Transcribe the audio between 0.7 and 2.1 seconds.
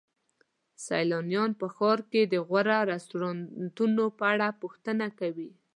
سیلانیان په ښار